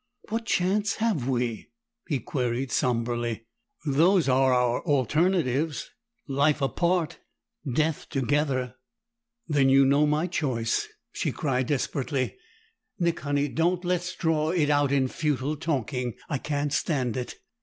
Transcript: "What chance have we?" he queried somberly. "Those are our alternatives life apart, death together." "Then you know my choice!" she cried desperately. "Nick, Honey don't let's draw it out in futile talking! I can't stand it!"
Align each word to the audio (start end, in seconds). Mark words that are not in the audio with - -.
"What 0.29 0.47
chance 0.47 0.95
have 0.95 1.27
we?" 1.29 1.67
he 2.07 2.17
queried 2.17 2.71
somberly. 2.71 3.45
"Those 3.85 4.27
are 4.27 4.51
our 4.51 4.81
alternatives 4.83 5.91
life 6.27 6.59
apart, 6.59 7.19
death 7.71 8.09
together." 8.09 8.73
"Then 9.47 9.69
you 9.69 9.85
know 9.85 10.07
my 10.07 10.25
choice!" 10.25 10.87
she 11.11 11.31
cried 11.31 11.67
desperately. 11.67 12.35
"Nick, 12.97 13.19
Honey 13.19 13.47
don't 13.47 13.85
let's 13.85 14.15
draw 14.15 14.49
it 14.49 14.71
out 14.71 14.91
in 14.91 15.07
futile 15.07 15.55
talking! 15.55 16.15
I 16.27 16.39
can't 16.39 16.73
stand 16.73 17.15
it!" 17.15 17.35